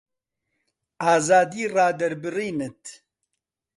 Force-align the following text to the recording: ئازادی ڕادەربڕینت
ئازادی 1.03 1.63
ڕادەربڕینت 1.75 2.83